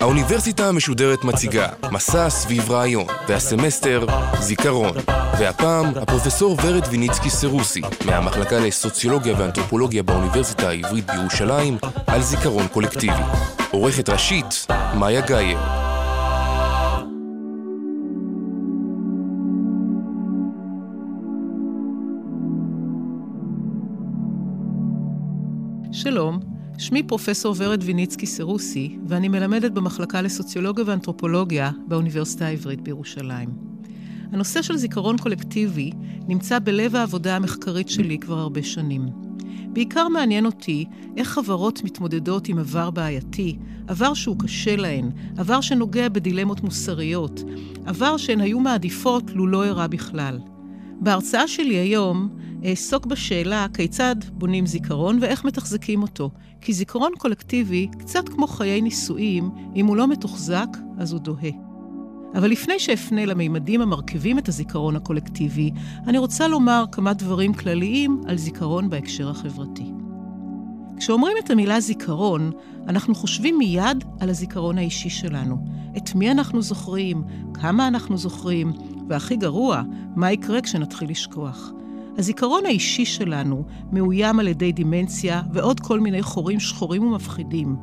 [0.00, 4.06] האוניברסיטה המשודרת מציגה מסע סביב רעיון, והסמסטר
[4.40, 4.92] זיכרון.
[5.38, 13.22] והפעם הפרופסור ורד ויניצקי סרוסי, מהמחלקה לסוציולוגיה ואנתרופולוגיה באוניברסיטה העברית בירושלים, על זיכרון קולקטיבי.
[13.70, 15.85] עורכת ראשית, מאיה גאייר.
[26.96, 33.48] שמי פרופסור ורד ויניצקי סרוסי, ואני מלמדת במחלקה לסוציולוגיה ואנתרופולוגיה באוניברסיטה העברית בירושלים.
[34.32, 35.90] הנושא של זיכרון קולקטיבי
[36.28, 39.06] נמצא בלב העבודה המחקרית שלי כבר הרבה שנים.
[39.72, 40.84] בעיקר מעניין אותי
[41.16, 47.42] איך חברות מתמודדות עם עבר בעייתי, עבר שהוא קשה להן, עבר שנוגע בדילמות מוסריות,
[47.86, 50.38] עבר שהן היו מעדיפות לו לא אירע בכלל.
[51.00, 52.28] בהרצאה שלי היום
[52.64, 56.30] אעסוק בשאלה כיצד בונים זיכרון ואיך מתחזקים אותו.
[56.60, 61.50] כי זיכרון קולקטיבי, קצת כמו חיי נישואים, אם הוא לא מתוחזק, אז הוא דוהה.
[62.34, 65.70] אבל לפני שאפנה למימדים המרכיבים את הזיכרון הקולקטיבי,
[66.06, 69.92] אני רוצה לומר כמה דברים כלליים על זיכרון בהקשר החברתי.
[70.96, 72.50] כשאומרים את המילה זיכרון,
[72.88, 75.64] אנחנו חושבים מיד על הזיכרון האישי שלנו.
[75.96, 77.22] את מי אנחנו זוכרים,
[77.54, 78.72] כמה אנחנו זוכרים,
[79.08, 79.82] והכי גרוע,
[80.16, 81.72] מה יקרה כשנתחיל לשכוח.
[82.18, 87.76] הזיכרון האישי שלנו מאוים על ידי דימנציה ועוד כל מיני חורים שחורים ומפחידים.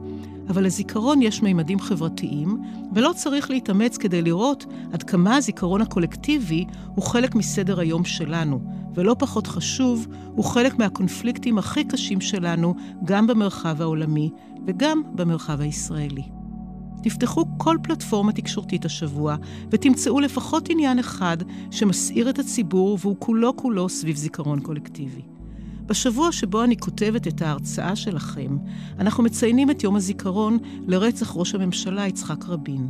[0.50, 2.58] אבל לזיכרון יש מימדים חברתיים,
[2.94, 8.62] ולא צריך להתאמץ כדי לראות עד כמה הזיכרון הקולקטיבי הוא חלק מסדר היום שלנו,
[8.96, 14.30] ולא פחות חשוב, הוא חלק מהקונפליקטים הכי קשים שלנו, גם במרחב העולמי
[14.68, 16.43] וגם במרחב הישראלי.
[17.04, 19.36] תפתחו כל פלטפורמה תקשורתית השבוע,
[19.72, 21.38] ותמצאו לפחות עניין אחד
[21.72, 25.22] שמסעיר את הציבור והוא כולו כולו סביב זיכרון קולקטיבי.
[25.86, 28.58] בשבוע שבו אני כותבת את ההרצאה שלכם,
[29.00, 32.88] אנחנו מציינים את יום הזיכרון לרצח ראש הממשלה יצחק רבין.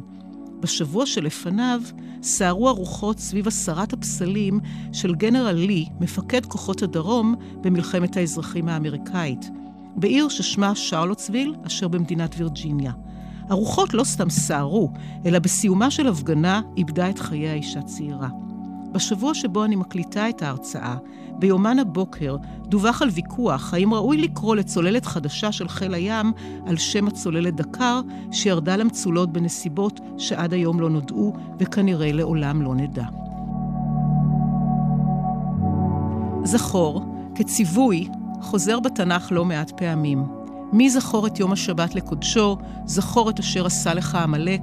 [0.59, 1.81] בשבוע שלפניו
[2.22, 4.59] סערו הרוחות סביב הסרת הפסלים
[4.94, 9.50] של גנרל לי, מפקד כוחות הדרום במלחמת האזרחים האמריקאית,
[9.96, 12.91] בעיר ששמה שרלוטסוויל, אשר במדינת וירג'יניה.
[13.49, 14.89] הרוחות לא סתם סערו,
[15.25, 18.29] אלא בסיומה של הפגנה איבדה את חיי האישה צעירה.
[18.91, 20.95] בשבוע שבו אני מקליטה את ההרצאה,
[21.39, 26.31] ביומן הבוקר דווח על ויכוח האם ראוי לקרוא לצוללת חדשה של חיל הים
[26.65, 33.05] על שם הצוללת דקר, שירדה למצולות בנסיבות שעד היום לא נודעו וכנראה לעולם לא נדע.
[36.43, 37.05] זכור,
[37.35, 38.07] כציווי,
[38.41, 40.42] חוזר בתנ"ך לא מעט פעמים.
[40.73, 44.61] מי זכור את יום השבת לקודשו, זכור את אשר עשה לך עמלק.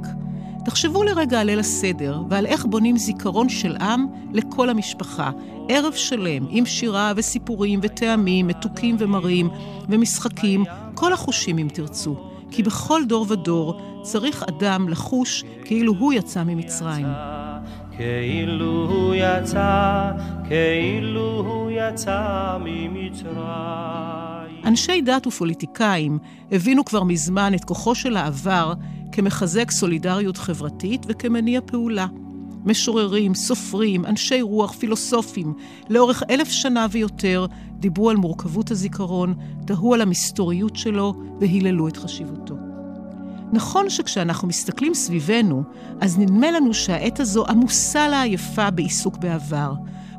[0.64, 5.30] תחשבו לרגע על ליל הסדר ועל איך בונים זיכרון של עם לכל המשפחה.
[5.68, 9.50] ערב שלם עם שירה וסיפורים וטעמים, מתוקים ומרים
[9.88, 12.16] ומשחקים, כל החושים אם תרצו.
[12.50, 17.06] כי בכל דור ודור צריך אדם לחוש כאילו הוא יצא ממצרים.
[17.96, 20.10] כאילו הוא יצא,
[20.48, 24.29] כאילו הוא יצא ממצרים.
[24.64, 26.18] אנשי דת ופוליטיקאים
[26.52, 28.74] הבינו כבר מזמן את כוחו של העבר
[29.12, 32.06] כמחזק סולידריות חברתית וכמניע פעולה.
[32.64, 35.54] משוררים, סופרים, אנשי רוח, פילוסופים,
[35.88, 39.34] לאורך אלף שנה ויותר, דיברו על מורכבות הזיכרון,
[39.66, 42.54] תהו על המסתוריות שלו והיללו את חשיבותו.
[43.52, 45.62] נכון שכשאנחנו מסתכלים סביבנו,
[46.00, 49.72] אז נדמה לנו שהעת הזו עמוסה לעייפה בעיסוק בעבר.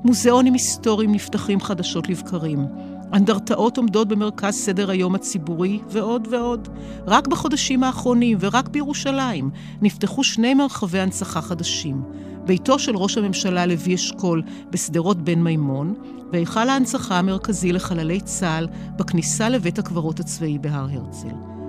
[0.04, 2.66] מוזיאונים היסטוריים נפתחים חדשות לבקרים.
[3.14, 6.70] אנדרטאות עומדות במרכז סדר היום הציבורי, ועוד ועוד.
[7.08, 9.50] רק בחודשים האחרונים, ורק בירושלים,
[9.82, 12.04] נפתחו שני מרחבי הנצחה חדשים.
[12.46, 15.94] ביתו של ראש הממשלה לוי אשכול בשדרות בן מימון,
[16.32, 21.61] והיכל ההנצחה המרכזי לחללי צה"ל בכניסה לבית הקברות הצבאי בהר הרצל.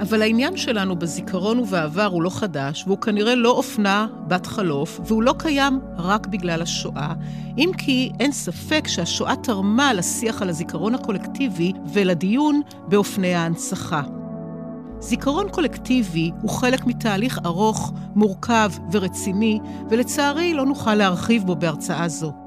[0.00, 5.22] אבל העניין שלנו בזיכרון ובעבר הוא לא חדש, והוא כנראה לא אופנה בת חלוף, והוא
[5.22, 7.12] לא קיים רק בגלל השואה,
[7.58, 14.02] אם כי אין ספק שהשואה תרמה לשיח על הזיכרון הקולקטיבי ולדיון באופני ההנצחה.
[15.00, 19.58] זיכרון קולקטיבי הוא חלק מתהליך ארוך, מורכב ורציני,
[19.90, 22.45] ולצערי לא נוכל להרחיב בו בהרצאה זו.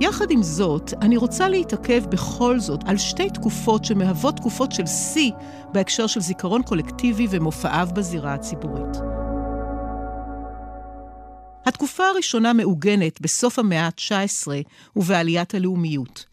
[0.00, 5.32] יחד עם זאת, אני רוצה להתעכב בכל זאת על שתי תקופות שמהוות תקופות של שיא
[5.72, 8.96] בהקשר של זיכרון קולקטיבי ומופעיו בזירה הציבורית.
[11.66, 14.48] התקופה הראשונה מעוגנת בסוף המאה ה-19
[14.96, 16.24] ובעליית הלאומיות.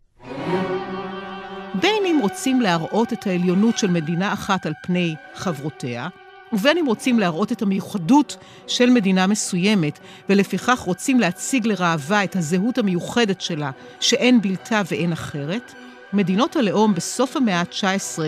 [1.81, 6.07] בין אם רוצים להראות את העליונות של מדינה אחת על פני חברותיה,
[6.55, 8.37] ובין אם רוצים להראות את המיוחדות
[8.67, 9.99] של מדינה מסוימת,
[10.29, 15.73] ולפיכך רוצים להציג לראווה את הזהות המיוחדת שלה, שאין בלתה ואין אחרת,
[16.13, 18.19] מדינות הלאום בסוף המאה ה-19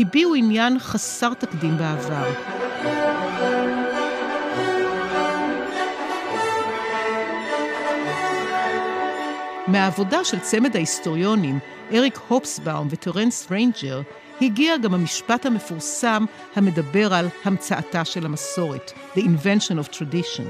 [0.00, 2.32] הביעו עניין חסר תקדים בעבר.
[9.66, 11.58] מהעבודה של צמד ההיסטוריונים,
[11.92, 14.00] אריק הובסבאום וטרנס ריינג'ר,
[14.42, 16.24] הגיע גם המשפט המפורסם
[16.56, 20.48] המדבר על המצאתה של המסורת, The Invention of Tradition.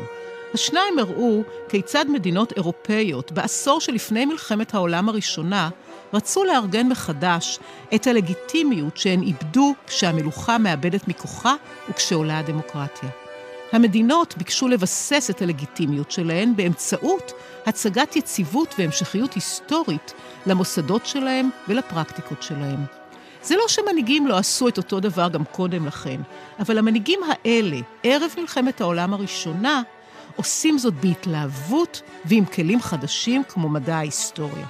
[0.54, 5.68] השניים הראו כיצד מדינות אירופאיות בעשור שלפני מלחמת העולם הראשונה
[6.12, 7.58] רצו לארגן מחדש
[7.94, 11.54] את הלגיטימיות שהן איבדו כשהמלוכה מאבדת מכוחה
[11.88, 13.08] וכשעולה הדמוקרטיה.
[13.72, 17.32] המדינות ביקשו לבסס את הלגיטימיות שלהן באמצעות
[17.66, 20.14] הצגת יציבות והמשכיות היסטורית
[20.46, 22.98] למוסדות שלהם ולפרקטיקות שלהם.
[23.42, 26.20] זה לא שמנהיגים לא עשו את אותו דבר גם קודם לכן,
[26.58, 29.82] אבל המנהיגים האלה, ערב מלחמת העולם הראשונה,
[30.36, 34.66] עושים זאת בהתלהבות ועם כלים חדשים כמו מדע ההיסטוריה.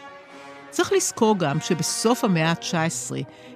[0.71, 3.13] צריך לזכור גם שבסוף המאה ה-19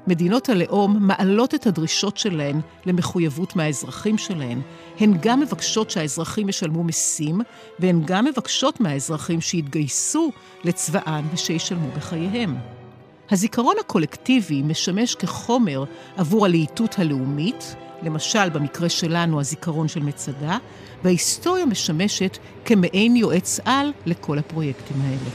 [0.07, 4.61] מדינות הלאום מעלות את הדרישות שלהן למחויבות מהאזרחים שלהן.
[5.01, 7.41] הן גם מבקשות שהאזרחים ישלמו מיסים,
[7.79, 10.33] והן גם מבקשות מהאזרחים שיתגייסו
[10.65, 12.82] לצבאן ושישלמו בחייהם.
[13.31, 15.85] הזיכרון הקולקטיבי משמש כחומר
[16.17, 20.59] עבור הלהיטות הלאומית, למשל במקרה שלנו הזיכרון של מצדה,
[21.05, 25.31] וההיסטוריה משמשת כמעין יועץ על לכל הפרויקטים האלה.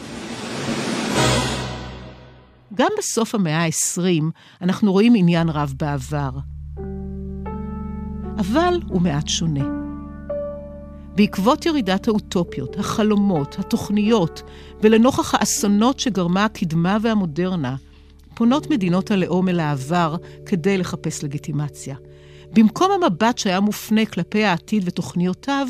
[2.74, 4.24] גם בסוף המאה ה-20
[4.62, 6.30] אנחנו רואים עניין רב בעבר.
[8.38, 9.77] אבל הוא מעט שונה.
[11.18, 14.42] בעקבות ירידת האוטופיות, החלומות, התוכניות,
[14.82, 17.76] ולנוכח האסונות שגרמה הקדמה והמודרנה,
[18.34, 20.16] פונות מדינות הלאום אל העבר
[20.46, 21.96] כדי לחפש לגיטימציה.
[22.54, 25.68] במקום המבט שהיה מופנה כלפי העתיד ותוכניותיו,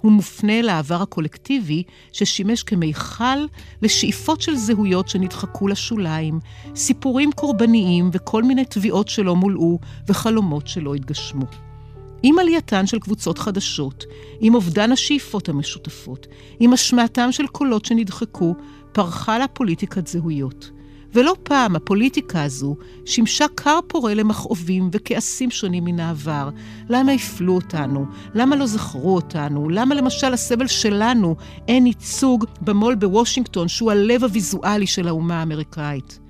[0.00, 3.38] הוא מופנה לעבר הקולקטיבי ששימש כמיכל
[3.82, 6.40] לשאיפות של זהויות שנדחקו לשוליים,
[6.76, 9.78] סיפורים קורבניים וכל מיני תביעות שלא מולאו
[10.08, 11.67] וחלומות שלא התגשמו.
[12.22, 14.04] עם עלייתן של קבוצות חדשות,
[14.40, 16.26] עם אובדן השאיפות המשותפות,
[16.60, 18.54] עם השמעתם של קולות שנדחקו,
[18.92, 20.70] פרחה לה פוליטיקת זהויות.
[21.14, 26.50] ולא פעם הפוליטיקה הזו שימשה כר פורה למכאובים וכעסים שונים מן העבר.
[26.88, 28.06] למה הפלו אותנו?
[28.34, 29.68] למה לא זכרו אותנו?
[29.68, 31.36] למה למשל הסבל שלנו
[31.68, 36.20] אין ייצוג במו"ל בוושינגטון, שהוא הלב הוויזואלי של האומה האמריקאית?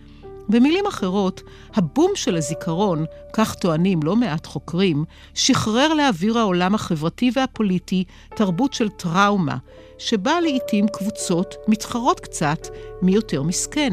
[0.49, 1.43] במילים אחרות,
[1.75, 5.05] הבום של הזיכרון, כך טוענים לא מעט חוקרים,
[5.35, 8.05] שחרר לאוויר העולם החברתי והפוליטי
[8.37, 9.57] תרבות של טראומה,
[9.99, 12.69] שבה לעיתים קבוצות מתחרות קצת
[13.03, 13.93] מי יותר מסכן.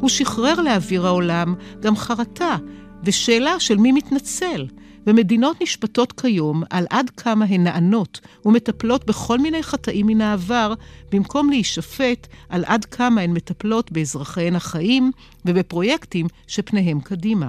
[0.00, 2.56] הוא שחרר לאוויר העולם גם חרטה
[3.04, 4.66] ושאלה של מי מתנצל.
[5.06, 10.74] ומדינות נשפטות כיום על עד כמה הן נענות ומטפלות בכל מיני חטאים מן העבר,
[11.12, 15.10] במקום להישפט על עד כמה הן מטפלות באזרחיהן החיים
[15.44, 17.48] ובפרויקטים שפניהם קדימה.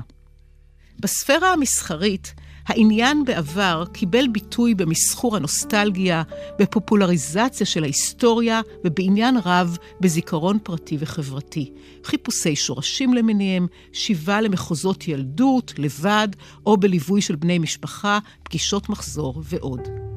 [1.00, 2.34] בספירה המסחרית,
[2.68, 6.24] העניין בעבר קיבל ביטוי במסחור הנוסטלגיה,
[6.60, 11.72] בפופולריזציה של ההיסטוריה ובעניין רב בזיכרון פרטי וחברתי.
[12.04, 16.28] חיפושי שורשים למיניהם, שיבה למחוזות ילדות, לבד,
[16.66, 20.13] או בליווי של בני משפחה, פגישות מחזור ועוד.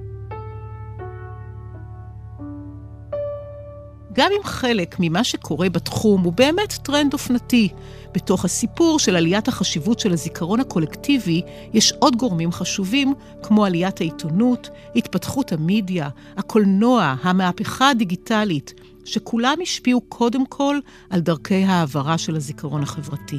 [4.17, 7.69] גם אם חלק ממה שקורה בתחום הוא באמת טרנד אופנתי,
[8.15, 14.69] בתוך הסיפור של עליית החשיבות של הזיכרון הקולקטיבי, יש עוד גורמים חשובים, כמו עליית העיתונות,
[14.97, 18.75] התפתחות המדיה, הקולנוע, המהפכה הדיגיטלית,
[19.05, 20.79] שכולם השפיעו קודם כל
[21.11, 23.39] על דרכי העברה של הזיכרון החברתי.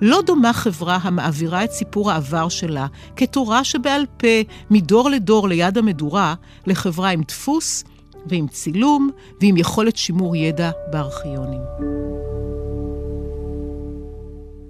[0.00, 4.26] לא דומה חברה המעבירה את סיפור העבר שלה כתורה שבעל פה,
[4.70, 6.34] מדור לדור ליד המדורה,
[6.66, 7.84] לחברה עם דפוס
[8.28, 11.60] ועם צילום ועם יכולת שימור ידע בארכיונים.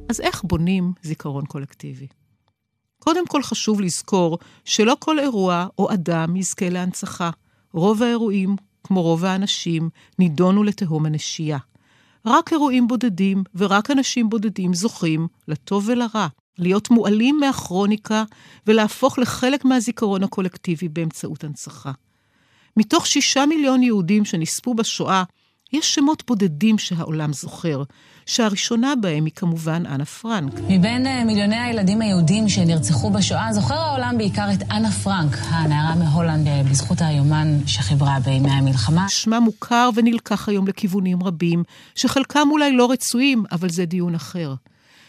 [0.09, 2.07] אז איך בונים זיכרון קולקטיבי?
[2.99, 7.31] קודם כל חשוב לזכור שלא כל אירוע או אדם יזכה להנצחה.
[7.73, 11.59] רוב האירועים, כמו רוב האנשים, נידונו לתהום הנשייה.
[12.27, 16.27] רק אירועים בודדים ורק אנשים בודדים זוכים, לטוב ולרע,
[16.59, 18.25] להיות מועלים מהכרוניקה
[18.67, 21.93] ולהפוך לחלק מהזיכרון הקולקטיבי באמצעות הנצחה.
[22.77, 25.23] מתוך שישה מיליון יהודים שנספו בשואה,
[25.73, 27.83] יש שמות בודדים שהעולם זוכר,
[28.27, 30.53] שהראשונה בהם היא כמובן אנה פרנק.
[30.69, 36.47] מבין אה, מיליוני הילדים היהודים שנרצחו בשואה, זוכר העולם בעיקר את אנה פרנק, הנערה מהולנד,
[36.47, 39.09] אה, בזכות היומן שחיברה בימי המלחמה.
[39.09, 41.63] שמה מוכר ונלקח היום לכיוונים רבים,
[41.95, 44.55] שחלקם אולי לא רצויים, אבל זה דיון אחר.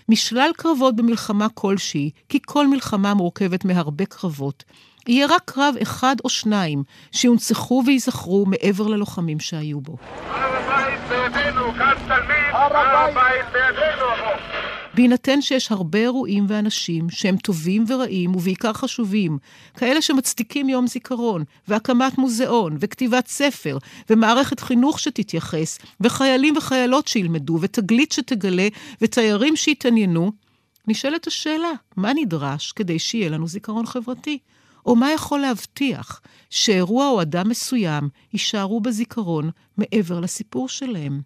[0.09, 4.63] משלל קרבות במלחמה כלשהי, כי כל מלחמה מורכבת מהרבה קרבות,
[5.09, 9.97] יהיה רק קרב אחד או שניים שיונצחו וייזכרו מעבר ללוחמים שהיו בו.
[14.93, 19.37] בהינתן שיש הרבה אירועים ואנשים שהם טובים ורעים ובעיקר חשובים,
[19.77, 23.77] כאלה שמצדיקים יום זיכרון, והקמת מוזיאון, וכתיבת ספר,
[24.09, 28.67] ומערכת חינוך שתתייחס, וחיילים וחיילות שילמדו, ותגלית שתגלה,
[29.01, 30.31] ותיירים שיתעניינו,
[30.87, 34.39] נשאלת השאלה, מה נדרש כדי שיהיה לנו זיכרון חברתי?
[34.87, 41.21] או מה יכול להבטיח שאירוע או אדם מסוים יישארו בזיכרון מעבר לסיפור שלהם?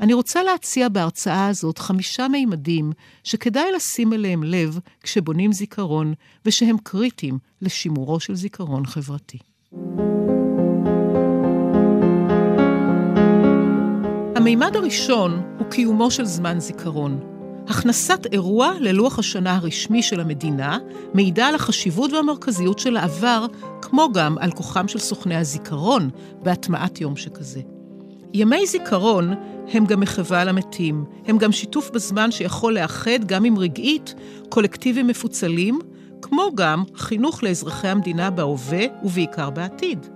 [0.00, 2.92] אני רוצה להציע בהרצאה הזאת חמישה מימדים
[3.24, 6.14] שכדאי לשים אליהם לב כשבונים זיכרון,
[6.44, 9.38] ושהם קריטיים לשימורו של זיכרון חברתי.
[14.36, 17.35] המימד הראשון הוא קיומו של זמן זיכרון.
[17.68, 20.78] הכנסת אירוע ללוח השנה הרשמי של המדינה
[21.14, 23.46] מעידה על החשיבות והמרכזיות של העבר,
[23.82, 26.10] כמו גם על כוחם של סוכני הזיכרון
[26.42, 27.60] בהטמעת יום שכזה.
[28.34, 29.34] ימי זיכרון
[29.72, 34.14] הם גם מחווה למתים, הם גם שיתוף בזמן שיכול לאחד, גם אם רגעית,
[34.48, 35.78] קולקטיבים מפוצלים,
[36.22, 40.06] כמו גם חינוך לאזרחי המדינה בהווה ובעיקר בעתיד.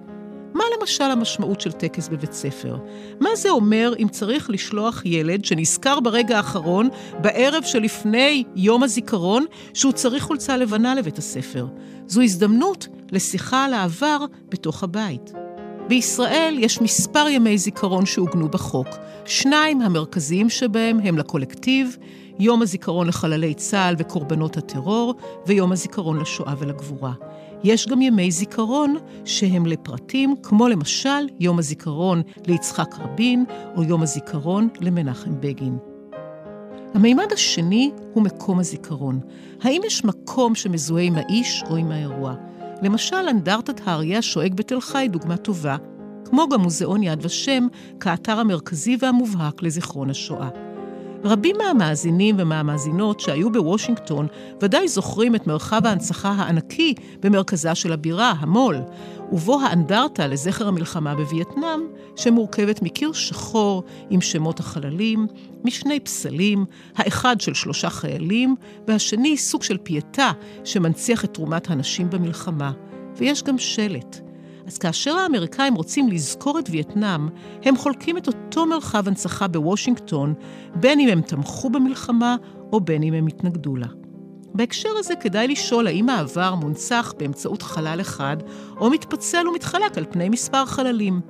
[0.81, 2.77] למשל המשמעות של טקס בבית ספר?
[3.21, 6.89] מה זה אומר אם צריך לשלוח ילד שנזכר ברגע האחרון,
[7.21, 9.45] בערב שלפני יום הזיכרון,
[9.75, 11.67] שהוא צריך חולצה לבנה לבית הספר?
[12.07, 14.19] זו הזדמנות לשיחה על העבר
[14.49, 15.33] בתוך הבית.
[15.89, 18.89] בישראל יש מספר ימי זיכרון שעוגנו בחוק.
[19.25, 21.97] שניים המרכזיים שבהם הם לקולקטיב,
[22.39, 25.15] יום הזיכרון לחללי צה"ל וקורבנות הטרור,
[25.47, 27.13] ויום הזיכרון לשואה ולגבורה.
[27.65, 33.45] יש גם ימי זיכרון שהם לפרטים, כמו למשל יום הזיכרון ליצחק רבין,
[33.77, 35.79] או יום הזיכרון למנחם בגין.
[36.95, 39.21] המימד השני הוא מקום הזיכרון.
[39.63, 42.35] האם יש מקום שמזוהה עם האיש או עם האירוע?
[42.83, 45.77] למשל, אנדרטת האריה השואג בתל חי דוגמה טובה,
[46.25, 47.67] כמו גם מוזיאון יד ושם,
[48.01, 50.49] כאתר המרכזי והמובהק לזיכרון השואה.
[51.25, 54.27] רבים מהמאזינים ומהמאזינות שהיו בוושינגטון
[54.63, 58.77] ודאי זוכרים את מרחב ההנצחה הענקי במרכזה של הבירה, המו"ל,
[59.33, 61.81] ובו האנדרטה לזכר המלחמה בווייטנאם,
[62.17, 65.27] שמורכבת מקיר שחור עם שמות החללים,
[65.65, 66.65] משני פסלים,
[66.97, 68.57] האחד של שלושה חיילים,
[68.89, 70.33] והשני סוג של פייטה
[70.65, 72.73] שמנציח את תרומת הנשים במלחמה.
[73.17, 74.30] ויש גם שלט.
[74.71, 77.29] אז כאשר האמריקאים רוצים לזכור את וייטנאם,
[77.63, 80.35] הם חולקים את אותו מרחב הנצחה בוושינגטון,
[80.75, 82.37] בין אם הם תמכו במלחמה
[82.73, 83.87] או בין אם הם התנגדו לה.
[84.55, 88.37] בהקשר הזה כדאי לשאול האם העבר מונצח באמצעות חלל אחד,
[88.77, 91.21] או מתפצל ומתחלק על פני מספר חללים.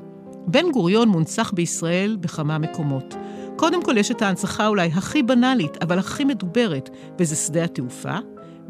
[0.47, 3.15] בן גוריון מונצח בישראל בכמה מקומות.
[3.57, 8.19] קודם כל יש את ההנצחה אולי הכי בנאלית, אבל הכי מדוברת, וזה שדה התעופה,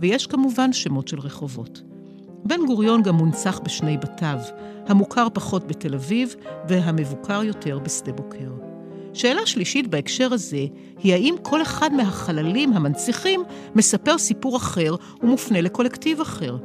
[0.00, 1.89] ויש כמובן שמות של רחובות.
[2.44, 4.38] בן גוריון גם מונצח בשני בתיו,
[4.87, 6.35] המוכר פחות בתל אביב
[6.68, 8.50] והמבוקר יותר בשדה בוקר.
[9.12, 10.66] שאלה שלישית בהקשר הזה
[10.99, 13.42] היא האם כל אחד מהחללים המנציחים
[13.75, 16.56] מספר סיפור אחר ומופנה לקולקטיב אחר.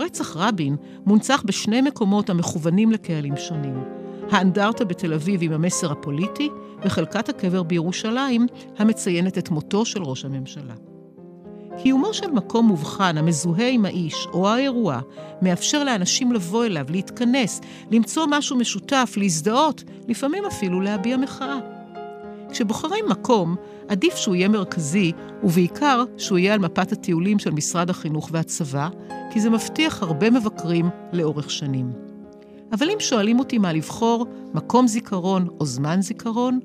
[0.00, 3.84] רצח רבין מונצח בשני מקומות המכוונים לקהלים שונים.
[4.30, 6.48] האנדרטה בתל אביב עם המסר הפוליטי,
[6.84, 8.46] וחלקת הקבר בירושלים
[8.78, 10.74] המציינת את מותו של ראש הממשלה.
[11.82, 15.00] קיומו של מקום מובחן המזוהה עם האיש או האירוע
[15.42, 21.58] מאפשר לאנשים לבוא אליו, להתכנס, למצוא משהו משותף, להזדהות, לפעמים אפילו להביע מחאה.
[22.50, 23.56] כשבוחרים מקום,
[23.88, 28.88] עדיף שהוא יהיה מרכזי, ובעיקר שהוא יהיה על מפת הטיולים של משרד החינוך והצבא,
[29.30, 31.90] כי זה מבטיח הרבה מבקרים לאורך שנים.
[32.72, 36.60] אבל אם שואלים אותי מה לבחור, מקום זיכרון או זמן זיכרון,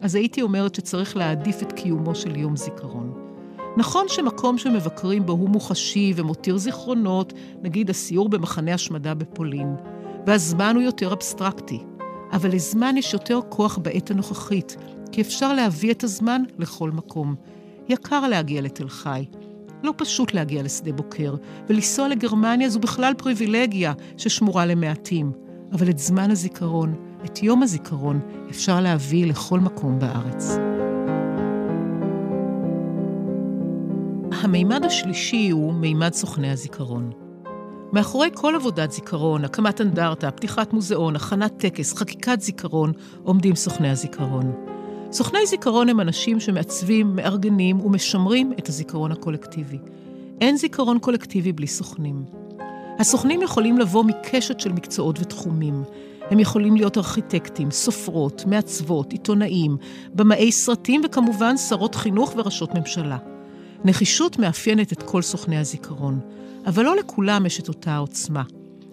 [0.00, 3.25] אז הייתי אומרת שצריך להעדיף את קיומו של יום זיכרון.
[3.76, 9.76] נכון שמקום שמבקרים בו הוא מוחשי ומותיר זיכרונות, נגיד הסיור במחנה השמדה בפולין,
[10.26, 11.78] והזמן הוא יותר אבסטרקטי,
[12.32, 14.76] אבל לזמן יש יותר כוח בעת הנוכחית,
[15.12, 17.34] כי אפשר להביא את הזמן לכל מקום.
[17.88, 19.24] יקר להגיע לתל חי.
[19.82, 21.34] לא פשוט להגיע לשדה בוקר,
[21.68, 25.32] ולנסוע לגרמניה זו בכלל פריבילגיה ששמורה למעטים.
[25.72, 30.75] אבל את זמן הזיכרון, את יום הזיכרון, אפשר להביא לכל מקום בארץ.
[34.46, 37.10] המימד השלישי הוא מימד סוכני הזיכרון.
[37.92, 44.52] מאחורי כל עבודת זיכרון, הקמת אנדרטה, פתיחת מוזיאון, הכנת טקס, חקיקת זיכרון, עומדים סוכני הזיכרון.
[45.12, 49.78] סוכני זיכרון הם אנשים שמעצבים, מארגנים ומשמרים את הזיכרון הקולקטיבי.
[50.40, 52.24] אין זיכרון קולקטיבי בלי סוכנים.
[52.98, 55.82] הסוכנים יכולים לבוא מקשת של מקצועות ותחומים.
[56.30, 59.76] הם יכולים להיות ארכיטקטים, סופרות, מעצבות, עיתונאים,
[60.14, 63.35] במאי סרטים וכמובן שרות חינוך וראשות ממשלה.
[63.86, 66.20] נחישות מאפיינת את כל סוכני הזיכרון,
[66.66, 68.42] אבל לא לכולם יש את אותה העוצמה.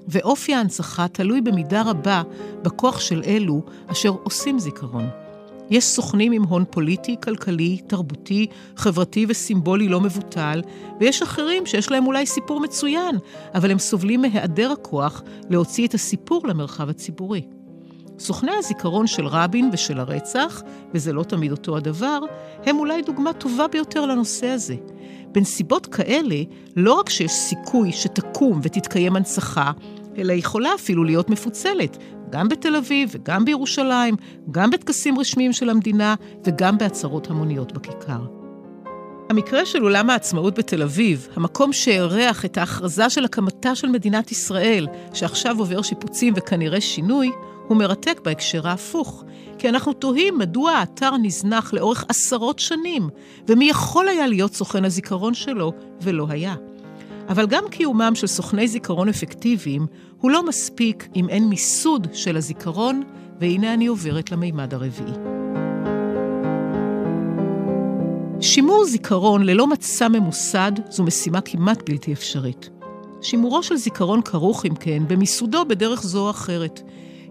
[0.07, 2.21] ואופי ההנצחה תלוי במידה רבה
[2.63, 5.09] בכוח של אלו אשר עושים זיכרון.
[5.69, 10.61] יש סוכנים עם הון פוליטי, כלכלי, תרבותי, חברתי וסימבולי לא מבוטל,
[10.99, 13.15] ויש אחרים שיש להם אולי סיפור מצוין,
[13.55, 17.41] אבל הם סובלים מהיעדר הכוח להוציא את הסיפור למרחב הציבורי.
[18.19, 20.61] סוכני הזיכרון של רבין ושל הרצח,
[20.93, 22.19] וזה לא תמיד אותו הדבר,
[22.65, 24.75] הם אולי דוגמה טובה ביותר לנושא הזה.
[25.31, 26.35] בנסיבות כאלה,
[26.75, 29.71] לא רק שיש סיכוי שתקום ותתקיים הנצחה,
[30.17, 31.97] אלא יכולה אפילו להיות מפוצלת,
[32.29, 34.15] גם בתל אביב וגם בירושלים,
[34.51, 38.25] גם בטקסים רשמיים של המדינה וגם בעצרות המוניות בכיכר.
[39.29, 44.87] המקרה של אולם העצמאות בתל אביב, המקום שאירח את ההכרזה של הקמתה של מדינת ישראל,
[45.13, 47.31] שעכשיו עובר שיפוצים וכנראה שינוי,
[47.67, 49.23] הוא מרתק בהקשר ההפוך.
[49.57, 53.09] כי אנחנו תוהים מדוע האתר נזנח לאורך עשרות שנים,
[53.47, 56.55] ומי יכול היה להיות סוכן הזיכרון שלו, ולא היה.
[57.29, 59.87] אבל גם קיומם של סוכני זיכרון אפקטיביים
[60.21, 63.03] הוא לא מספיק אם אין מיסוד של הזיכרון,
[63.39, 65.13] והנה אני עוברת למימד הרביעי.
[68.41, 72.69] שימור זיכרון ללא מצע ממוסד זו משימה כמעט בלתי אפשרית.
[73.21, 76.81] שימורו של זיכרון כרוך, אם כן, במיסודו בדרך זו או אחרת.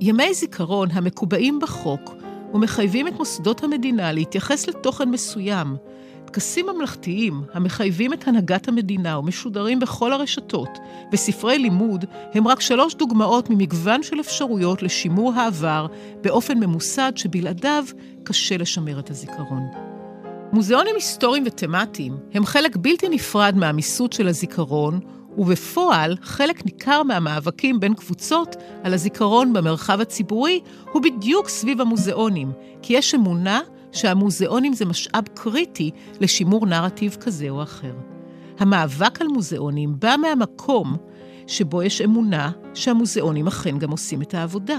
[0.01, 2.15] ימי זיכרון המקובעים בחוק
[2.55, 5.77] ומחייבים את מוסדות המדינה להתייחס לתוכן מסוים,
[6.25, 10.79] טקסים ממלכתיים המחייבים את הנהגת המדינה ומשודרים בכל הרשתות,
[11.13, 15.87] וספרי לימוד הם רק שלוש דוגמאות ממגוון של אפשרויות לשימור העבר
[16.21, 17.85] באופן ממוסד שבלעדיו
[18.23, 19.63] קשה לשמר את הזיכרון.
[20.53, 25.01] מוזיאונים היסטוריים ותמטיים הם חלק בלתי נפרד מהמיסוד של הזיכרון,
[25.39, 30.61] ובפועל חלק ניכר מהמאבקים בין קבוצות על הזיכרון במרחב הציבורי
[30.93, 33.61] הוא בדיוק סביב המוזיאונים, כי יש אמונה
[33.93, 37.95] שהמוזיאונים זה משאב קריטי לשימור נרטיב כזה או אחר.
[38.59, 40.97] המאבק על מוזיאונים בא מהמקום
[41.47, 44.79] שבו יש אמונה שהמוזיאונים אכן גם עושים את העבודה.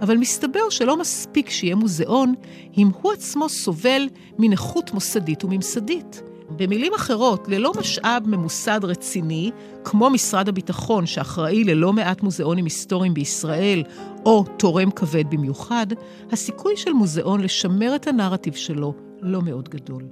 [0.00, 2.34] אבל מסתבר שלא מספיק שיהיה מוזיאון
[2.78, 6.22] אם הוא עצמו סובל מנכות מוסדית וממסדית.
[6.50, 9.50] במילים אחרות, ללא משאב ממוסד רציני,
[9.84, 13.82] כמו משרד הביטחון, שאחראי ללא מעט מוזיאונים היסטוריים בישראל,
[14.26, 15.86] או תורם כבד במיוחד,
[16.32, 20.02] הסיכוי של מוזיאון לשמר את הנרטיב שלו לא מאוד גדול.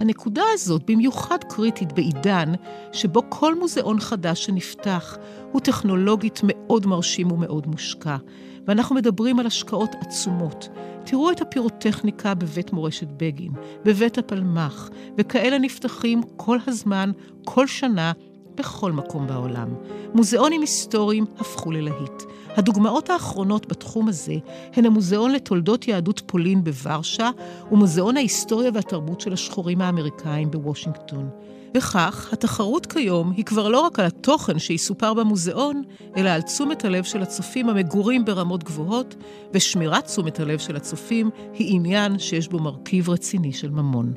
[0.00, 2.52] הנקודה הזאת במיוחד קריטית בעידן
[2.92, 5.16] שבו כל מוזיאון חדש שנפתח
[5.52, 8.16] הוא טכנולוגית מאוד מרשים ומאוד מושקע,
[8.66, 10.68] ואנחנו מדברים על השקעות עצומות.
[11.04, 13.52] תראו את הפירוטכניקה בבית מורשת בגין,
[13.84, 17.10] בבית הפלמ"ח, וכאלה נפתחים כל הזמן,
[17.44, 18.12] כל שנה,
[18.54, 19.68] בכל מקום בעולם.
[20.14, 22.22] מוזיאונים היסטוריים הפכו ללהיט.
[22.56, 24.34] הדוגמאות האחרונות בתחום הזה
[24.72, 27.30] הן המוזיאון לתולדות יהדות פולין בוורשה
[27.72, 31.30] ומוזיאון ההיסטוריה והתרבות של השחורים האמריקאים בוושינגטון.
[31.76, 35.82] וכך, התחרות כיום היא כבר לא רק על התוכן שיסופר במוזיאון,
[36.16, 39.14] אלא על תשומת הלב של הצופים המגורים ברמות גבוהות,
[39.54, 44.12] ושמירת תשומת הלב של הצופים היא עניין שיש בו מרכיב רציני של ממון.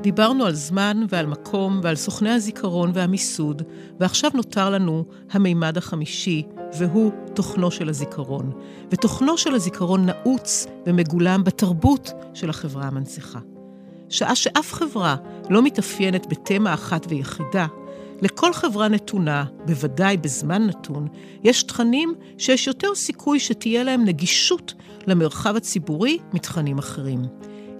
[0.00, 3.62] דיברנו על זמן ועל מקום ועל סוכני הזיכרון והמיסוד,
[4.00, 6.42] ועכשיו נותר לנו המימד החמישי,
[6.78, 8.52] והוא תוכנו של הזיכרון.
[8.90, 13.38] ותוכנו של הזיכרון נעוץ ומגולם בתרבות של החברה המנציחה.
[14.08, 15.16] שעה שאף חברה
[15.50, 17.66] לא מתאפיינת בתמה אחת ויחידה,
[18.22, 21.08] לכל חברה נתונה, בוודאי בזמן נתון,
[21.44, 24.74] יש תכנים שיש יותר סיכוי שתהיה להם נגישות
[25.06, 27.22] למרחב הציבורי מתכנים אחרים.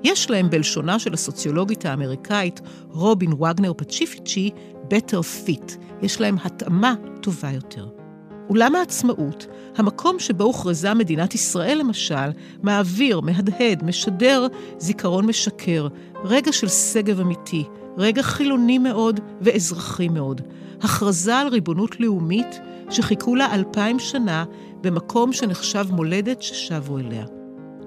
[0.05, 4.51] יש להם, בלשונה של הסוציולוגית האמריקאית רובין וגנר פצ'יפיצ'י,
[4.91, 5.73] better fit.
[6.03, 8.06] יש להם התאמה טובה יותר.
[8.51, 12.31] אולם העצמאות, המקום שבו הוכרזה מדינת ישראל למשל,
[12.63, 14.47] מעביר, מהדהד, משדר
[14.79, 15.89] זיכרון משקר,
[16.25, 17.65] רגע של שגב אמיתי,
[17.97, 20.41] רגע חילוני מאוד ואזרחי מאוד.
[20.83, 24.45] הכרזה על ריבונות לאומית שחיכו לה אלפיים שנה
[24.81, 27.25] במקום שנחשב מולדת ששבו אליה.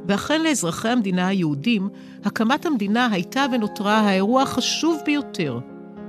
[0.08, 1.90] ואכן לאזרחי המדינה היהודים,
[2.26, 5.60] הקמת המדינה הייתה ונותרה האירוע החשוב ביותר.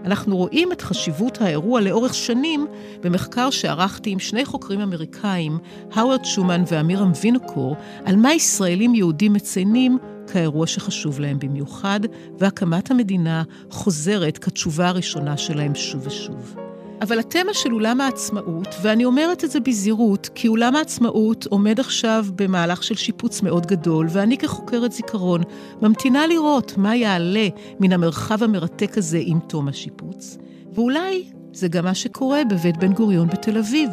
[0.05, 2.67] אנחנו רואים את חשיבות האירוע לאורך שנים
[3.01, 5.59] במחקר שערכתי עם שני חוקרים אמריקאים,
[5.93, 9.99] האוורד שומן ואמירם וינוקור, על מה ישראלים יהודים מציינים
[10.33, 12.01] כאירוע שחשוב להם במיוחד,
[12.39, 16.70] והקמת המדינה חוזרת כתשובה הראשונה שלהם שוב ושוב.
[17.03, 22.27] אבל התמה של אולם העצמאות, ואני אומרת את זה בזהירות, כי אולם העצמאות עומד עכשיו
[22.35, 25.43] במהלך של שיפוץ מאוד גדול, ואני כחוקרת זיכרון
[25.83, 27.49] ממתינה לראות מה יעלה
[27.81, 30.39] מן המרחב המרתק הזה עם תום השיפוץ.
[30.73, 33.91] ואולי זה גם מה שקורה בבית בן גוריון בתל אביב,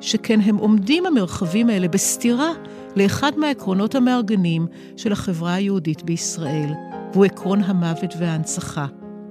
[0.00, 2.50] שכן הם עומדים המרחבים האלה בסתירה
[2.96, 6.70] לאחד מהעקרונות המארגנים של החברה היהודית בישראל,
[7.12, 8.86] והוא עקרון המוות וההנצחה.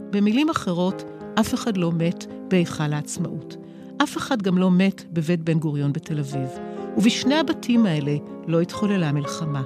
[0.09, 1.03] במילים אחרות,
[1.39, 3.57] אף אחד לא מת בהיכל העצמאות.
[4.03, 6.49] אף אחד גם לא מת בבית בן גוריון בתל אביב.
[6.97, 8.15] ובשני הבתים האלה,
[8.47, 9.61] לא התחוללה מלחמה.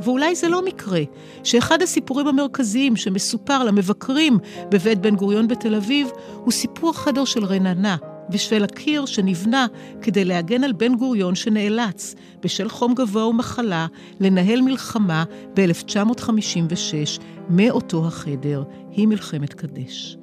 [0.00, 1.00] ואולי זה לא מקרה,
[1.44, 4.38] שאחד הסיפורים המרכזיים שמסופר למבקרים
[4.70, 7.96] בבית בן גוריון בתל אביב, הוא סיפור חדר של רננה,
[8.30, 9.66] בשביל הקיר שנבנה
[10.02, 13.86] כדי להגן על בן גוריון שנאלץ, בשל חום גבוה ומחלה,
[14.20, 15.24] לנהל מלחמה
[15.54, 20.16] ב-1956 מאותו החדר, היא מלחמת קדש.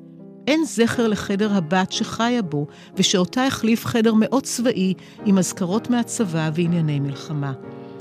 [0.52, 4.94] אין זכר לחדר הבת שחיה בו, ושאותה החליף חדר מאוד צבאי
[5.26, 7.54] עם אזכרות מהצבא וענייני מלחמה.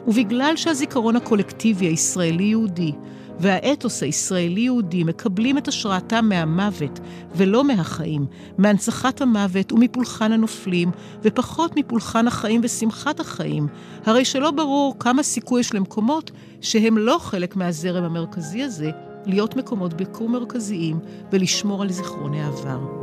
[0.07, 2.93] ובגלל שהזיכרון הקולקטיבי הישראלי-יהודי
[3.41, 7.01] והאתוס הישראלי-יהודי מקבלים את השראתם מהמוות
[7.35, 8.27] ולא מהחיים,
[8.59, 10.91] מהנצחת המוות ומפולחן הנופלים,
[11.23, 13.67] ופחות מפולחן החיים ושמחת החיים,
[14.05, 18.91] הרי שלא ברור כמה סיכוי יש למקומות שהם לא חלק מהזרם המרכזי הזה,
[19.27, 20.99] להיות מקומות ביקור מרכזיים
[21.33, 23.01] ולשמור על זיכרוני העבר.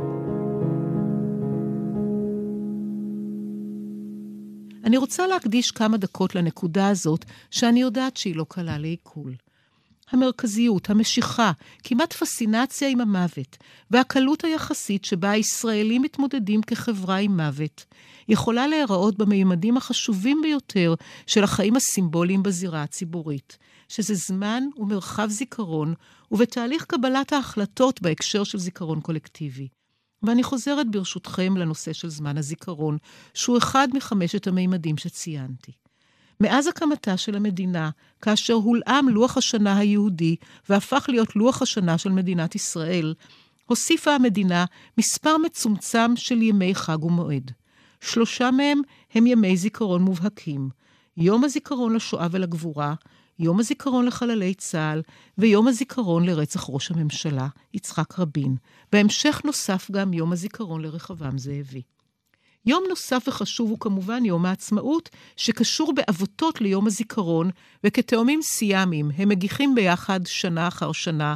[4.84, 9.34] אני רוצה להקדיש כמה דקות לנקודה הזאת, שאני יודעת שהיא לא קלה לעיכול.
[10.10, 11.52] המרכזיות, המשיכה,
[11.84, 13.56] כמעט פסינציה עם המוות,
[13.90, 17.84] והקלות היחסית שבה הישראלים מתמודדים כחברה עם מוות,
[18.28, 20.94] יכולה להיראות במימדים החשובים ביותר
[21.26, 25.94] של החיים הסימבוליים בזירה הציבורית, שזה זמן ומרחב זיכרון,
[26.30, 29.68] ובתהליך קבלת ההחלטות בהקשר של זיכרון קולקטיבי.
[30.22, 32.98] ואני חוזרת ברשותכם לנושא של זמן הזיכרון,
[33.34, 35.72] שהוא אחד מחמשת המימדים שציינתי.
[36.40, 37.90] מאז הקמתה של המדינה,
[38.22, 40.36] כאשר הולאם לוח השנה היהודי
[40.68, 43.14] והפך להיות לוח השנה של מדינת ישראל,
[43.66, 44.64] הוסיפה המדינה
[44.98, 47.52] מספר מצומצם של ימי חג ומועד.
[48.00, 48.80] שלושה מהם
[49.14, 50.68] הם ימי זיכרון מובהקים.
[51.16, 52.94] יום הזיכרון לשואה ולגבורה,
[53.38, 55.02] יום הזיכרון לחללי צה"ל
[55.38, 58.56] ויום הזיכרון לרצח ראש הממשלה, יצחק רבין.
[58.92, 61.82] בהמשך נוסף גם יום הזיכרון לרחבעם זאבי.
[62.66, 67.50] יום נוסף וחשוב הוא כמובן יום העצמאות, שקשור בעבותות ליום הזיכרון,
[67.84, 71.34] וכתאומים סיאמיים הם מגיחים ביחד שנה אחר שנה,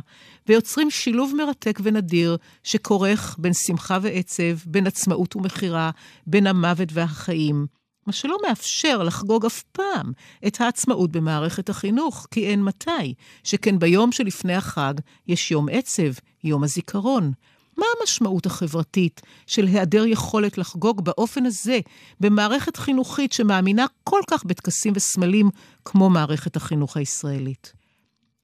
[0.48, 5.90] ויוצרים שילוב מרתק ונדיר, שכורך בין שמחה ועצב, בין עצמאות ומכירה,
[6.26, 7.66] בין המוות והחיים.
[8.06, 10.12] מה שלא מאפשר לחגוג אף פעם
[10.46, 14.94] את העצמאות במערכת החינוך, כי אין מתי, שכן ביום שלפני החג
[15.28, 16.12] יש יום עצב,
[16.44, 17.32] יום הזיכרון.
[17.78, 21.80] מה המשמעות החברתית של היעדר יכולת לחגוג באופן הזה
[22.20, 25.50] במערכת חינוכית שמאמינה כל כך בטקסים וסמלים
[25.84, 27.72] כמו מערכת החינוך הישראלית?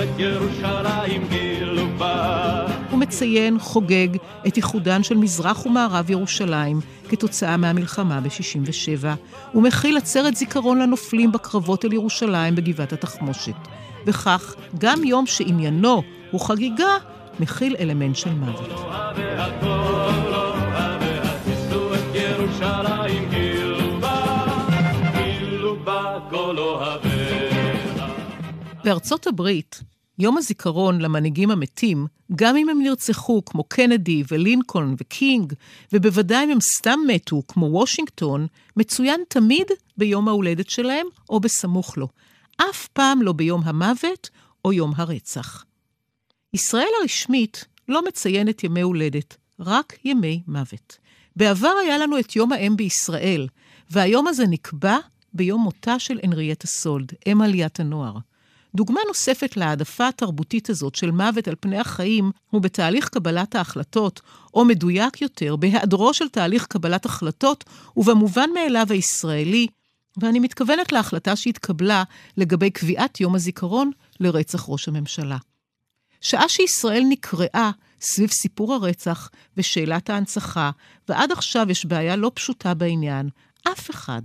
[3.10, 4.08] מציין, חוגג,
[4.48, 9.06] את איחודן של מזרח ומערב ירושלים כתוצאה מהמלחמה ב-67,
[9.56, 13.56] ומכיל עצרת זיכרון לנופלים בקרבות על ירושלים בגבעת התחמושת.
[14.06, 16.98] וכך גם יום שעניינו הוא חגיגה,
[17.40, 18.70] מכיל אלמנט של מוות.
[28.84, 29.82] בארצות הברית,
[30.20, 35.54] יום הזיכרון למנהיגים המתים, גם אם הם נרצחו כמו קנדי ולינקולן וקינג,
[35.94, 42.08] ובוודאי אם הם סתם מתו כמו וושינגטון, מצוין תמיד ביום ההולדת שלהם או בסמוך לו.
[42.58, 44.30] אף פעם לא ביום המוות
[44.66, 45.66] או יום הרצח.
[46.54, 50.98] ישראל הרשמית לא מציינת ימי הולדת, רק ימי מוות.
[51.36, 53.48] בעבר היה לנו את יום האם בישראל,
[53.90, 54.98] והיום הזה נקבע
[55.34, 58.18] ביום מותה של הנרייטה סולד, אם עליית הנוער.
[58.76, 64.22] דוגמה נוספת להעדפה התרבותית הזאת של מוות על פני החיים הוא בתהליך קבלת ההחלטות,
[64.54, 67.64] או מדויק יותר, בהיעדרו של תהליך קבלת החלטות,
[67.98, 69.68] ובמובן מאליו הישראלי,
[70.18, 72.04] ואני מתכוונת להחלטה שהתקבלה
[72.38, 75.38] לגבי קביעת יום הזיכרון לרצח ראש הממשלה.
[76.22, 80.72] שעה שישראל נקראה סביב סיפור הרצח ושאלת ההנצחה,
[81.10, 83.30] ועד עכשיו יש בעיה לא פשוטה בעניין,
[83.68, 84.22] אף אחד,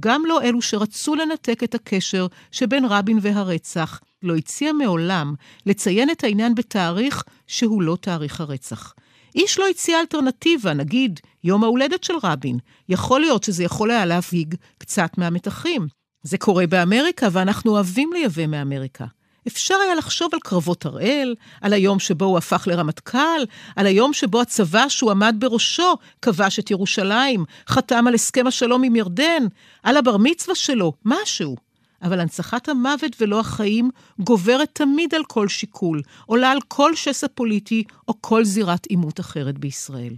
[0.00, 5.34] גם לא אלו שרצו לנתק את הקשר שבין רבין והרצח, לא הציע מעולם
[5.66, 8.94] לציין את העניין בתאריך שהוא לא תאריך הרצח.
[9.34, 12.58] איש לא הציע אלטרנטיבה, נגיד יום ההולדת של רבין.
[12.88, 15.86] יכול להיות שזה יכול היה להבהיג קצת מהמתחים.
[16.22, 19.04] זה קורה באמריקה, ואנחנו אוהבים לייבא מאמריקה.
[19.46, 23.44] אפשר היה לחשוב על קרבות הראל, על היום שבו הוא הפך לרמטכ"ל,
[23.76, 28.96] על היום שבו הצבא שהוא עמד בראשו כבש את ירושלים, חתם על הסכם השלום עם
[28.96, 29.42] ירדן,
[29.82, 31.56] על הבר מצווה שלו, משהו.
[32.02, 37.84] אבל הנצחת המוות ולא החיים גוברת תמיד על כל שיקול, עולה על כל שסע פוליטי
[38.08, 40.12] או כל זירת עימות אחרת בישראל.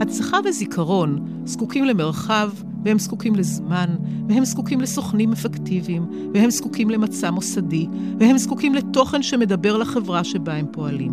[0.00, 2.50] הנצחה וזיכרון זקוקים למרחב,
[2.84, 3.94] והם זקוקים לזמן,
[4.28, 7.86] והם זקוקים לסוכנים אפקטיביים, והם זקוקים למצע מוסדי,
[8.18, 11.12] והם זקוקים לתוכן שמדבר לחברה שבה הם פועלים.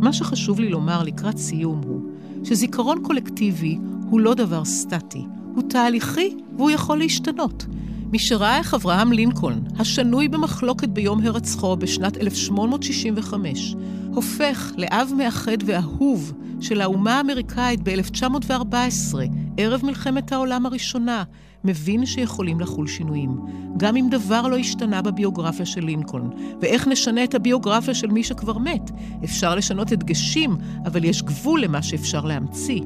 [0.00, 2.00] מה שחשוב לי לומר לקראת סיום הוא
[2.44, 3.78] שזיכרון קולקטיבי
[4.10, 7.66] הוא לא דבר סטטי, הוא תהליכי והוא יכול להשתנות.
[8.12, 13.74] מי שראה איך אברהם לינקולן, השנוי במחלוקת ביום הרצחו בשנת 1865,
[14.14, 19.14] הופך לאב מאחד ואהוב של האומה האמריקאית ב-1914,
[19.56, 21.24] ערב מלחמת העולם הראשונה,
[21.64, 23.30] מבין שיכולים לחול שינויים.
[23.76, 26.28] גם אם דבר לא השתנה בביוגרפיה של לינקולן.
[26.60, 28.90] ואיך נשנה את הביוגרפיה של מי שכבר מת?
[29.24, 32.80] אפשר לשנות הדגשים, אבל יש גבול למה שאפשר להמציא.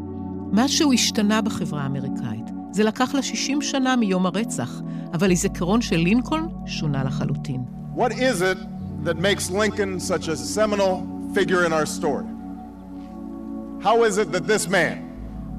[0.53, 2.51] משהו השתנה בחברה האמריקאית.
[2.71, 4.83] זה לקח לה 60 שנה מיום הרצח,
[5.13, 7.65] אבל הזיכרון של לינקולן שונה לחלוטין.
[7.97, 8.59] What is it
[9.05, 12.27] that makes Lincoln such a seminal figure in our story?
[13.87, 14.97] How is it that this man,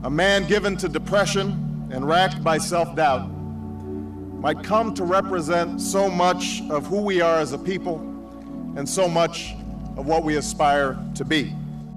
[0.03, 1.47] a man given to depression
[1.93, 3.25] and racked by self-doubt,
[4.45, 6.43] might come to represent so much
[6.75, 7.97] of who we are as a people
[8.77, 9.55] and so much
[9.99, 11.53] of what we aspire to be?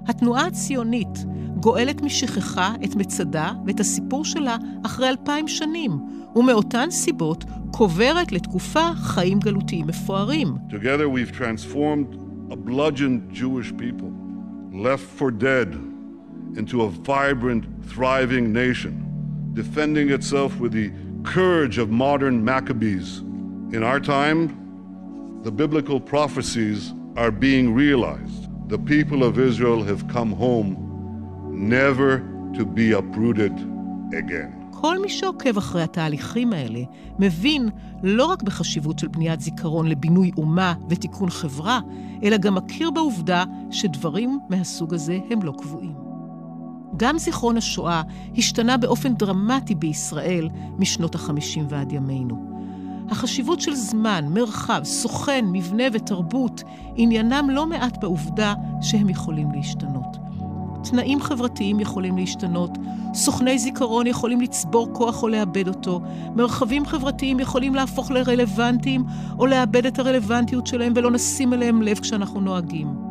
[0.07, 1.25] התנועה הציונית
[1.59, 5.91] גואלת משכחה את מצדה ואת הסיפור שלה אחרי אלפיים שנים,
[6.35, 10.57] ומאותן סיבות קוברת לתקופה חיים גלותיים מפוארים.
[10.69, 14.11] Together we've transformed a bludgeoned Jewish people,
[14.71, 15.73] left for dead,
[16.55, 20.91] into a vibrant, thriving nation, defending itself with the
[21.23, 23.19] courage of modern Maccabees.
[23.71, 28.47] In our time, the biblical prophecies are being realized.
[28.69, 30.87] The people of Israel have come home
[31.51, 32.19] never
[32.55, 33.51] to be uprooted
[34.13, 34.58] again.
[34.81, 36.79] כל מי שעוקב אחרי התהליכים האלה
[37.19, 37.69] מבין
[38.03, 41.79] לא רק בחשיבות של בניית זיכרון לבינוי אומה ותיקון חברה,
[42.23, 45.93] אלא גם מכיר בעובדה שדברים מהסוג הזה הם לא קבועים.
[46.97, 48.01] גם זיכרון השואה
[48.37, 52.49] השתנה באופן דרמטי בישראל משנות ה-50 ועד ימינו.
[53.09, 56.63] החשיבות של זמן, מרחב, סוכן, מבנה ותרבות
[56.95, 60.28] עניינם לא מעט בעובדה שהם יכולים להשתנות.
[60.83, 62.77] תנאים חברתיים יכולים להשתנות,
[63.13, 66.01] סוכני זיכרון יכולים לצבור כוח או לאבד אותו,
[66.35, 69.05] מרחבים חברתיים יכולים להפוך לרלוונטיים
[69.39, 73.09] או לאבד את הרלוונטיות שלהם ולא נשים אליהם לב כשאנחנו נוהגים.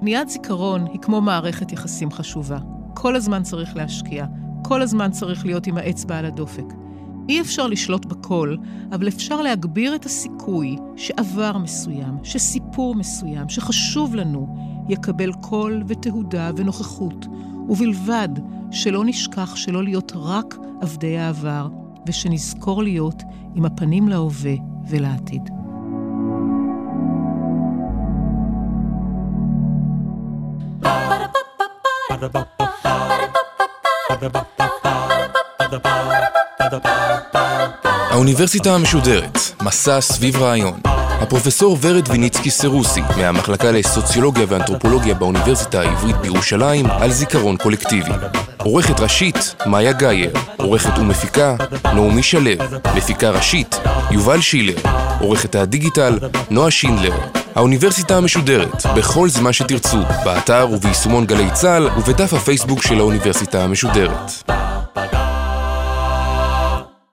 [0.00, 2.58] בניית זיכרון היא כמו מערכת יחסים חשובה.
[2.94, 4.26] כל הזמן צריך להשקיע,
[4.62, 6.64] כל הזמן צריך להיות עם האצבע על הדופק.
[7.28, 8.56] אי אפשר לשלוט בכל,
[8.92, 17.26] אבל אפשר להגביר את הסיכוי שעבר מסוים, שסיפור מסוים, שחשוב לנו, יקבל קול ותהודה ונוכחות,
[17.68, 18.28] ובלבד
[18.70, 21.68] שלא נשכח שלא להיות רק עבדי העבר,
[22.06, 23.22] ושנזכור להיות
[23.54, 24.54] עם הפנים להווה
[24.88, 25.50] ולעתיד.
[38.10, 40.80] האוניברסיטה המשודרת, מסע סביב רעיון.
[41.20, 48.10] הפרופסור ורד ויניצקי סרוסי, מהמחלקה לסוציולוגיה ואנתרופולוגיה באוניברסיטה העברית בירושלים, על זיכרון קולקטיבי.
[48.56, 50.30] עורכת ראשית, מאיה גאייר.
[50.56, 52.50] עורכת ומפיקה, נעמי שלו.
[52.96, 53.80] מפיקה ראשית,
[54.10, 54.76] יובל שילר.
[55.20, 56.18] עורכת הדיגיטל,
[56.50, 57.14] נועה שינדלר.
[57.54, 64.52] האוניברסיטה המשודרת, בכל זמן שתרצו, באתר וביישומון גלי צה"ל ובדף הפייסבוק של האוניברסיטה המשודרת.